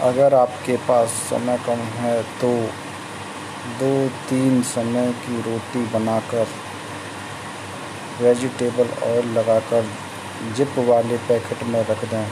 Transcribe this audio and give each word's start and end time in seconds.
अगर 0.00 0.34
आपके 0.34 0.76
पास 0.76 1.08
समय 1.30 1.58
कम 1.66 1.82
है 1.98 2.22
तो 2.40 2.50
दो 3.78 4.08
तीन 4.28 4.62
समय 4.62 5.12
की 5.22 5.40
रोटी 5.42 5.84
बनाकर 5.92 6.46
वेजिटेबल 8.20 8.88
ऑयल 9.04 9.28
लगाकर 9.28 9.88
जिप 10.56 10.78
वाले 10.78 11.16
पैकेट 11.28 11.62
में 11.62 11.80
रख 11.80 12.04
दें। 12.04 12.26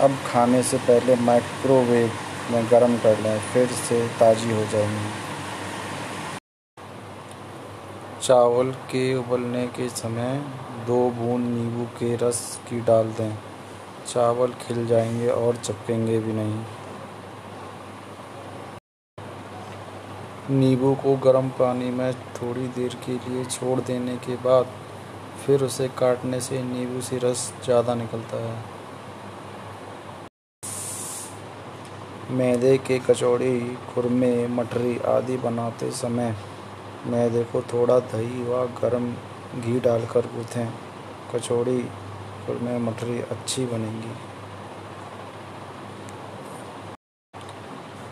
अब 0.00 0.16
खाने 0.26 0.62
से 0.62 0.78
पहले 0.78 1.16
माइक्रोवेव 1.16 2.10
में 2.50 2.66
गर्म 2.70 2.96
कर 2.98 3.18
लें, 3.20 3.38
फिर 3.52 3.66
से 3.68 4.00
ताज़ी 4.20 4.50
हो 4.50 4.64
जाएँगी। 4.64 5.10
चावल 8.22 8.70
के 8.90 9.14
उबलने 9.14 9.66
के 9.66 9.88
समय 9.88 10.38
दो 10.86 10.98
बूंद 11.10 11.46
नींबू 11.46 11.84
के 11.98 12.14
रस 12.16 12.58
की 12.68 12.80
डाल 12.80 13.12
दें। 13.18 13.32
चावल 14.08 14.52
खिल 14.60 14.86
जाएँगे 14.86 15.28
और 15.28 15.56
चपकेंगे 15.56 16.18
भी 16.18 16.32
नहीं। 16.32 16.64
नींबू 20.50 20.94
को 20.94 21.16
गर्म 21.22 21.48
पानी 21.50 21.90
में 21.90 22.12
थोड़ी 22.34 22.66
देर 22.68 22.94
के 23.06 23.12
लिए 23.12 23.44
छोड़ 23.44 23.80
देने 23.80 24.16
के 24.16 24.36
बाद 24.44 24.66
फिर 25.46 25.62
उसे 25.64 25.88
काटने 25.98 26.40
से 26.40 26.62
नींबू 26.62 27.00
से 27.00 27.18
रस 27.18 27.52
ज़्यादा 27.64 27.94
निकलता 27.94 28.36
है। 28.36 28.64
मैदे 32.30 32.76
के 32.78 32.98
कचौड़ी, 32.98 33.60
खुरमे, 33.94 34.46
मठरी 34.48 34.98
आदि 35.08 35.36
बनाते 35.36 35.90
समय 35.90 36.34
मैदे 37.06 37.42
को 37.44 37.62
थोड़ा 37.72 37.98
दही 38.12 38.42
व 38.42 38.64
गर्म 38.80 39.12
घी 39.60 39.78
डालकर 39.80 40.26
गूँथें। 40.26 40.68
कचौड़ी 41.34 41.78
खुरमे 42.46 42.78
मठरी 42.80 43.18
अच्छी 43.20 43.64
बनेंगी। 43.66 44.14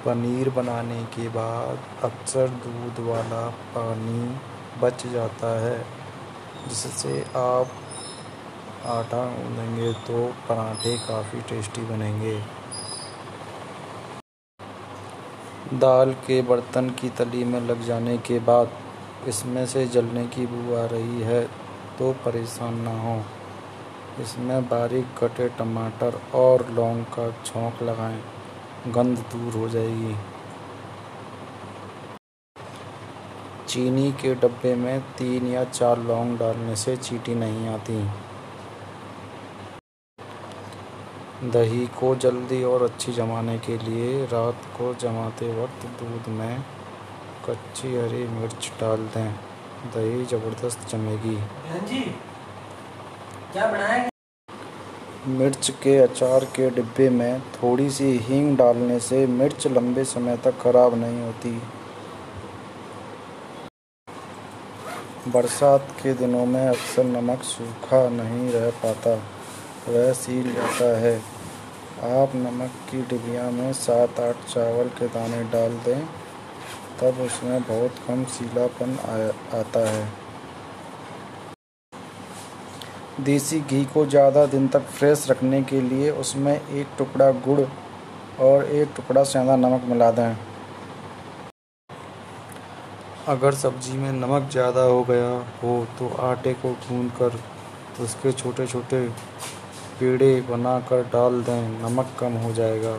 पनीर 0.04 0.48
बनाने 0.50 1.02
के 1.12 1.28
बाद 1.28 2.04
अक्सर 2.04 2.48
दूध 2.64 2.98
वाला 3.06 3.46
पानी 3.74 4.22
बच 4.80 5.06
जाता 5.06 5.50
है, 5.60 5.78
जिससे 6.68 7.20
आप 7.36 7.70
आटा 8.88 9.24
गूँधेंगे 9.28 9.92
तो 10.06 10.26
पराठे 10.48 10.96
काफ़ी 10.98 11.40
टेस्टी 11.50 11.82
बनेंगे। 11.82 12.36
दाल 15.78 16.12
के 16.26 16.40
बर्तन 16.42 16.90
की 16.90 17.08
तली 17.18 17.44
में 17.44 17.60
लग 17.60 17.82
जाने 17.82 18.16
के 18.18 18.38
बाद 18.48 18.76
इसमें 19.28 19.64
से 19.66 19.86
जलने 19.88 20.26
की 20.26 20.46
बू 20.46 20.74
आ 20.76 20.84
रही 20.86 21.20
है 21.22 21.42
तो 21.98 22.12
परेशान 22.24 22.74
ना 22.80 22.98
हो। 23.00 23.16
इसमें 24.20 24.68
बारीक 24.68 25.06
कटे 25.18 25.48
टमाटर 25.48 26.20
और 26.34 26.66
लौंग 26.70 27.04
का 27.04 27.30
छौंक 27.44 27.82
लगाएँ। 27.82 28.22
गंध 28.88 29.18
दूर 29.32 29.54
हो 29.54 29.68
जाएगी। 29.68 30.14
चीनी 33.68 34.12
के 34.12 34.34
डब्बे 34.34 34.74
में 34.74 35.00
तीन 35.18 35.46
या 35.46 35.64
चार 35.64 35.98
लौंग 35.98 36.38
डालने 36.38 36.76
से 36.76 36.96
चीटी 36.96 37.34
नहीं 37.34 37.68
आती। 37.68 38.02
दही 41.50 41.86
को 41.98 42.14
जल्दी 42.16 42.62
और 42.64 42.82
अच्छी 42.82 43.12
जमाने 43.12 43.58
के 43.58 43.78
लिए 43.78 44.24
रात 44.26 44.68
को 44.76 44.94
जमाते 44.94 45.48
वक्त 45.62 45.86
दूध 46.00 46.28
में 46.34 46.60
कच्ची 47.48 47.96
हरी 47.96 48.26
मिर्च 48.28 48.70
डाल 48.80 49.06
दें। 49.16 49.32
दही 49.94 50.24
ज़बरदस्त 50.26 50.88
जमेगी। 50.88 51.36
क्या 53.54 53.66
मिर्च 55.28 55.68
के 55.82 55.96
अचार 55.98 56.44
के 56.54 56.68
डिब्बे 56.70 57.08
में 57.10 57.40
थोड़ी 57.52 57.88
सी 57.90 58.06
हींग 58.22 58.56
डालने 58.56 58.98
से 59.00 59.26
मिर्च 59.26 59.66
लंबे 59.66 60.04
समय 60.04 60.36
तक 60.36 60.58
खराब 60.60 60.94
नहीं 60.94 61.20
होती। 61.20 61.50
बरसात 65.28 65.94
के 66.02 66.14
दिनों 66.14 66.44
में 66.46 66.66
अक्सर 66.66 67.04
नमक 67.04 67.42
सूखा 67.42 68.08
नहीं 68.08 68.50
रह 68.52 68.68
पाता 68.82 69.14
वह 69.88 70.12
सील 70.12 70.52
जाता 70.54 70.90
है। 70.98 71.16
आप 72.10 72.34
नमक 72.36 72.82
की 72.90 73.02
डिबिया 73.04 73.48
में 73.50 73.72
सात 73.74 74.20
आठ 74.20 74.44
चावल 74.48 74.88
के 74.98 75.06
दाने 75.10 75.42
डाल 75.52 75.78
दें, 75.86 76.04
तब 77.00 77.24
उसमें 77.26 77.62
बहुत 77.62 78.04
कम 78.08 78.24
सीलापन 78.34 78.98
आता 79.54 79.88
है। 79.90 80.23
देसी 83.20 83.58
घी 83.60 83.84
को 83.84 84.04
ज़्यादा 84.06 84.44
दिन 84.46 84.66
तक 84.68 84.86
फ्रेश 84.90 85.26
रखने 85.30 85.62
के 85.62 85.80
लिए 85.80 86.10
उसमें 86.12 86.52
एक 86.52 86.86
टुकड़ा 86.98 87.30
गुड़ 87.40 87.60
और 88.40 88.64
एक 88.66 88.88
टुकड़ा 88.96 89.22
सेंधा 89.24 89.56
नमक 89.56 89.82
मिला 89.88 90.10
दें। 90.10 90.36
अगर 93.28 93.54
सब्ज़ी 93.54 93.98
में 93.98 94.10
नमक 94.12 94.48
ज़्यादा 94.52 94.82
हो 94.82 95.02
गया 95.04 95.28
हो 95.62 95.74
तो 95.98 96.08
आटे 96.22 96.52
को 96.54 96.70
गूंद 96.80 97.10
कर 97.18 97.38
उसके 98.04 98.32
छोटे 98.32 98.66
छोटे 98.66 99.00
पेड़े 100.00 100.40
बनाकर 100.48 101.02
डाल 101.12 101.42
दें, 101.42 101.68
नमक 101.82 102.16
कम 102.20 102.32
हो 102.36 102.52
जाएगा। 102.52 102.96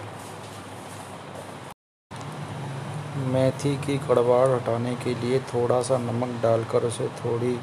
मेथी 3.33 3.75
की 3.77 3.97
कड़वाड़ 4.07 4.47
हटाने 4.49 4.95
के 4.95 5.13
लिए 5.15 5.39
थोड़ा 5.53 5.81
सा 5.81 5.97
नमक 5.97 6.39
डालकर 6.43 6.83
उसे 6.83 7.07
थोड़ी 7.19 7.57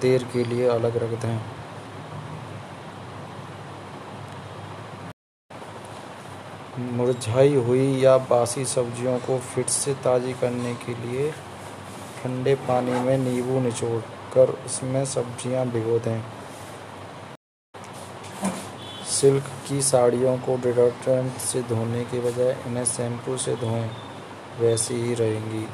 देर 0.00 0.24
के 0.32 0.44
लिए 0.44 0.66
अलग 0.68 0.96
रख 1.02 1.20
दें। 1.22 1.38
मुरझाई 6.78 7.54
हुई 7.56 7.86
या 7.98 8.16
बासी 8.30 8.64
सब्जियों 8.64 9.18
को 9.18 9.38
फिर 9.40 9.64
से 9.70 9.94
ताज़ी 10.04 10.32
करने 10.32 10.74
के 10.76 10.94
लिए 10.94 11.30
ठंडे 12.22 12.54
पानी 12.68 13.00
में 13.00 13.16
नींबू 13.18 13.60
निचोड़ 13.60 14.00
कर 14.34 14.50
उसमें 14.66 15.04
सब्ज़ियाँ 15.04 15.66
भिगो 15.70 15.98
दें। 15.98 16.22
सिल्क 19.10 19.50
की 19.68 19.80
साड़ियों 19.82 20.36
को 20.38 20.56
डिटर्जेंट 20.62 21.32
से 21.40 21.62
धोने 21.62 22.04
के 22.04 22.20
बजाय 22.20 22.56
इन्हें 22.66 22.84
शैम्पू 22.84 23.36
से 23.38 23.56
धोएँ, 23.56 23.88
वैसी 24.60 24.94
ही 24.94 25.14
रहेंगी। 25.14 25.66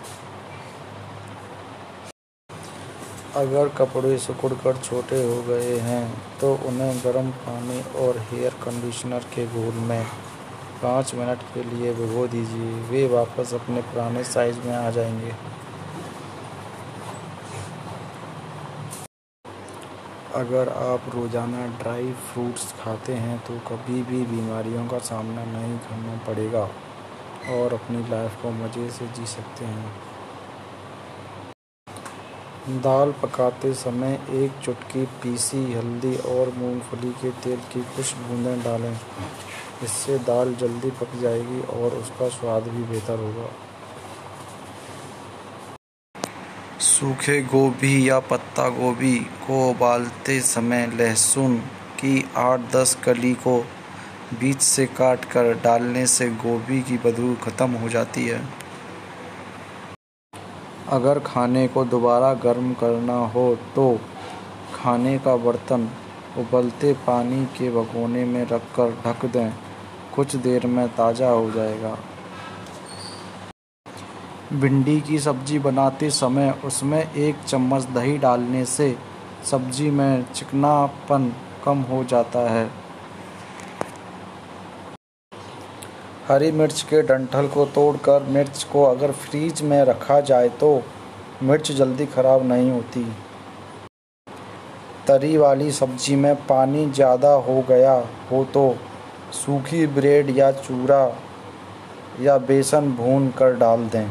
अगर 3.37 3.69
कपड़े 3.77 4.17
सिकुड़ 4.19 4.53
कर 4.55 4.77
छोटे 4.77 5.22
हो 5.25 5.43
गए 5.43 5.77
हैं 5.81 6.06
तो 6.41 6.55
उन्हें 6.69 6.97
गर्म 7.05 7.31
पानी 7.43 7.82
और 7.99 8.19
हेयर 8.31 8.55
कंडीशनर 8.65 9.25
के 9.34 9.47
घोल 9.47 9.75
में 9.88 10.05
पाँच 10.83 11.15
मिनट 11.15 11.43
के 11.55 11.63
लिए 11.65 11.93
भिगो 11.95 12.27
दीजिए। 12.29 12.73
वे 12.91 13.07
वापस 13.09 13.55
अपने 13.55 13.81
पुराने 13.83 14.25
साइज़ 14.27 14.59
में 14.59 14.75
आ 14.75 14.91
जाएँगे। 14.91 15.33
अगर 20.35 20.69
आप 20.71 21.09
रोज़ाना 21.15 21.67
ड्राई 21.79 22.13
फ्रूट्स 22.25 22.73
खाते 22.81 23.13
हैं 23.15 23.39
तो 23.47 23.59
कभी 23.69 24.03
भी 24.03 24.21
बीमारियों 24.27 24.87
का 24.89 24.99
सामना 25.07 25.45
नहीं 25.47 25.79
करना 25.79 26.17
पड़ेगा 26.27 26.63
और 27.55 27.75
अपनी 27.75 28.03
लाइफ 28.11 28.43
को 28.43 28.51
मज़े 28.53 28.91
से 28.91 29.07
जी 29.17 29.27
सकते 29.27 29.65
हैं। 29.65 29.93
दाल 32.81 33.12
पकाते 33.23 33.73
समय 33.75 34.19
एक 34.35 34.61
चुटकी 34.65 35.05
पीसी 35.23 35.62
हल्दी 35.73 36.17
और 36.31 36.53
मूंगफली 36.59 37.11
के 37.23 37.31
तेल 37.43 37.61
की 37.73 37.81
कुछ 37.97 38.15
बूंदें 38.19 38.62
डालें। 38.62 38.97
इससे 39.83 40.19
दाल 40.21 40.55
जल्दी 40.55 40.91
पक 40.97 41.15
जाएगी 41.21 41.61
और 41.75 41.95
उसका 41.97 42.29
स्वाद 42.31 42.69
भी 42.69 42.83
बेहतर 42.85 43.19
होगा। 43.19 43.49
सूखे 46.81 47.41
गोभी 47.45 48.09
या 48.09 48.19
पत्ता 48.31 48.69
गोभी 48.71 49.17
को 49.47 49.69
उबालते 49.71 50.41
समय 50.47 50.87
लहसुन 50.95 51.57
की 52.01 52.25
आठ 52.39 52.61
दस 52.73 52.95
कली 53.05 53.33
को 53.45 53.59
बीच 54.41 54.61
से 54.63 54.87
काट 54.99 55.25
कर 55.25 55.53
डालने 55.63 56.07
से 56.09 56.29
गोभी 56.43 56.81
की 56.83 56.99
बदबू 56.99 57.35
ख़त्म 57.44 57.71
हो 57.75 57.88
जाती 57.88 58.26
है। 58.26 58.41
अगर 60.91 61.19
खाने 61.26 61.67
को 61.69 61.85
दोबारा 61.87 62.33
गर्म 62.44 62.73
करना 62.75 63.17
हो 63.33 63.55
तो 63.75 63.87
खाने 64.75 65.19
का 65.19 65.37
बर्तन 65.38 65.88
उबलते 66.38 66.93
पानी 67.06 67.44
के 67.56 67.71
भगोने 67.73 68.25
में 68.25 68.44
रखकर 68.47 68.91
ढक 69.05 69.25
दें। 69.26 69.50
कुछ 70.15 70.35
देर 70.39 70.67
में 70.67 70.89
ताज़ा 70.89 71.29
हो 71.29 71.51
जाएगा। 71.51 71.97
भिंडी 74.53 75.01
की 75.01 75.19
सब्ज़ी 75.19 75.59
बनाते 75.59 76.11
समय 76.12 76.51
उसमें 76.65 77.01
एक 77.03 77.45
चम्मच 77.45 77.85
दही 77.91 78.17
डालने 78.19 78.65
से 78.67 78.95
सब्ज़ी 79.51 79.91
में 79.91 80.25
चिकनापन 80.33 81.33
कम 81.65 81.81
हो 81.83 82.03
जाता 82.05 82.41
है। 82.51 82.69
हरी 86.29 86.51
मिर्च 86.53 86.83
के 86.83 87.03
डंठल 87.03 87.49
को 87.49 87.65
तोड़कर 87.69 88.27
मिर्च 88.29 88.62
को 88.73 88.83
अगर 88.85 89.12
फ्रीज 89.15 89.62
में 89.62 89.83
रखा 89.85 90.21
जाए 90.23 90.49
तो 90.61 90.83
मिर्च 91.43 91.73
जल्दी 91.73 92.07
ख़राब 92.09 92.47
नहीं 92.47 92.71
होती। 92.71 93.05
तरी 95.09 95.37
वाली 95.37 95.71
सब्ज़ी 95.73 96.17
में 96.17 96.35
पानी 96.47 96.91
ज़्यादा 96.91 97.33
हो 97.41 97.61
गया 97.69 97.93
हो 98.31 98.45
तो 98.55 98.69
सूखी 99.35 99.87
ब्रेड 99.87 100.31
या 100.37 100.50
चूरा 100.53 101.05
या 102.21 102.37
बेसन 102.38 102.91
भून 102.93 103.29
कर 103.31 103.56
डाल 103.56 103.85
दें। 103.88 104.09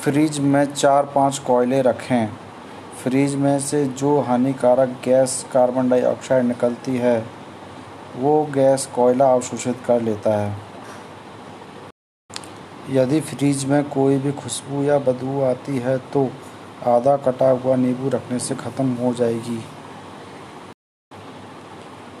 फ्रिज 0.00 0.38
में 0.40 0.64
चार 0.66 1.04
पाँच 1.14 1.38
कोयले 1.38 1.80
रखें। 1.82 2.28
फ्रिज 3.02 3.34
में 3.34 3.58
से 3.60 3.84
जो 3.86 4.18
हानिकारक 4.20 4.96
गैस 5.04 5.44
कार्बन 5.52 5.88
डाइऑक्साइड 5.88 6.44
निकलती 6.44 6.96
है, 6.96 7.18
वो 8.16 8.44
गैस 8.54 8.86
कोयला 8.94 9.32
अवशोषित 9.32 9.76
कर 9.86 10.02
लेता 10.02 10.36
है। 10.38 10.56
यदि 12.90 13.20
फ्रिज 13.20 13.64
में 13.64 13.82
कोई 13.90 14.18
भी 14.18 14.32
खुशबू 14.32 14.82
या 14.82 14.98
बदबू 14.98 15.40
आती 15.44 15.78
है 15.78 15.98
तो 16.12 16.28
आधा 16.86 17.16
कटा 17.16 17.50
हुआ 17.50 17.76
नींबू 17.76 18.08
रखने 18.08 18.38
से 18.38 18.54
ख़त्म 18.54 18.94
हो 18.94 19.12
जाएगी। 19.14 19.58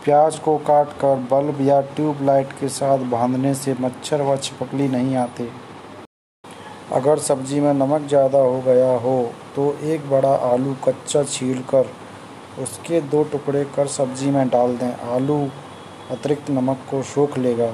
प्याज 0.08 0.38
को 0.38 0.56
काट 0.58 0.92
कर 1.00 1.16
बल्ब 1.30 1.60
या 1.60 1.80
ट्यूब 1.96 2.22
लाइट 2.24 2.52
के 2.60 2.68
साथ 2.70 2.98
बांधने 3.08 3.52
से 3.54 3.74
मच्छर 3.80 4.22
व 4.22 4.36
छिपकली 4.38 4.86
नहीं 4.88 5.16
आते। 5.16 5.48
अगर 6.92 7.18
सब्ज़ी 7.18 7.60
में 7.60 7.72
नमक 7.74 8.06
ज़्यादा 8.08 8.38
हो 8.38 8.60
गया 8.66 8.88
हो 9.00 9.12
तो 9.56 9.66
एक 9.86 10.08
बड़ा 10.10 10.32
आलू 10.46 10.74
कच्चा 10.84 11.22
छील 11.24 11.62
कर 11.74 11.90
उसके 12.62 13.00
दो 13.10 13.22
टुकड़े 13.24 13.64
कर 13.76 13.86
सब्ज़ी 13.88 14.30
में 14.30 14.48
डाल 14.48 14.76
दें। 14.76 14.92
आलू 15.14 15.38
अतिरिक्त 16.10 16.50
नमक 16.50 16.86
को 16.90 17.02
सोख 17.04 17.38
लेगा। 17.38 17.70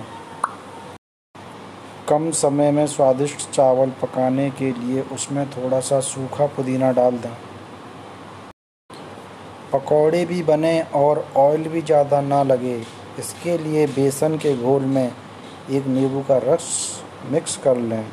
कम 2.08 2.30
समय 2.36 2.70
में 2.70 2.86
स्वादिष्ट 2.88 3.50
चावल 3.50 3.90
पकाने 4.02 4.50
के 4.52 4.72
लिए 4.74 5.02
उसमें 5.14 5.46
थोड़ा 5.50 5.80
सा 5.82 6.00
सूखा 6.10 6.46
पुदीना 6.56 6.92
डाल 6.92 7.18
दें। 7.18 7.32
पकौड़े 9.74 10.24
भी 10.24 10.42
बने 10.42 10.80
और 10.94 11.24
ऑयल 11.36 11.68
भी 11.68 11.80
ज़्यादा 11.82 12.20
ना 12.20 12.42
लगे। 12.42 12.76
इसके 13.18 13.56
लिए 13.58 13.86
बेसन 13.86 14.36
के 14.38 14.56
घोल 14.56 14.82
में 14.86 15.06
एक 15.06 15.86
नींबू 15.86 16.20
का 16.20 16.36
रस 16.44 16.66
मिक्स 17.30 17.56
कर 17.56 17.76
लें। 17.78 18.04